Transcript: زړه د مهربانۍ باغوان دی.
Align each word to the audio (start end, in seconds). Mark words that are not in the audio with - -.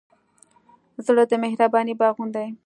زړه 1.05 1.23
د 1.29 1.33
مهربانۍ 1.43 1.93
باغوان 1.99 2.29
دی. 2.35 2.47